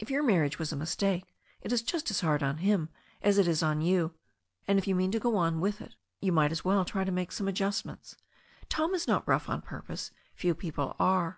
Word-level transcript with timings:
If 0.00 0.10
your 0.10 0.24
marriage 0.24 0.58
was 0.58 0.72
a 0.72 0.76
mistake, 0.76 1.36
it 1.60 1.70
is 1.72 1.82
just 1.82 2.10
as 2.10 2.20
hard 2.22 2.42
on 2.42 2.56
him 2.56 2.88
as 3.22 3.38
it 3.38 3.46
is 3.46 3.62
on 3.62 3.80
you. 3.80 4.12
And, 4.66 4.76
if 4.76 4.88
you 4.88 4.96
mean 4.96 5.12
to 5.12 5.20
go 5.20 5.36
on 5.36 5.60
with 5.60 5.80
it, 5.80 5.94
you 6.20 6.32
might 6.32 6.50
as 6.50 6.64
well 6.64 6.84
try 6.84 7.04
to 7.04 7.12
make 7.12 7.30
some 7.30 7.46
adjustments., 7.46 8.16
Tom 8.68 8.92
is 8.92 9.06
not 9.06 9.22
rough 9.28 9.48
on 9.48 9.62
purpose. 9.62 10.10
Few 10.34 10.56
people 10.56 10.96
are. 10.98 11.30